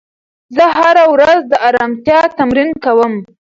زه 0.55 0.65
هره 0.79 1.05
ورځ 1.13 1.39
د 1.51 1.53
ارامتیا 1.69 2.19
تمرین 2.37 2.69
کوم. 2.83 3.13